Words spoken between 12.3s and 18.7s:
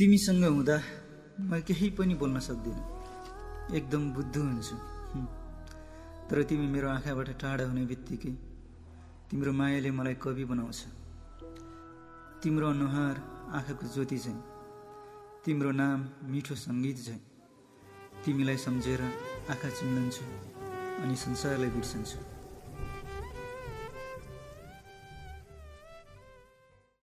तिम्रो अनुहार आँखाको ज्योति झैँ। तिम्रो नाम मिठो सङ्गीत झैँ। तिमीलाई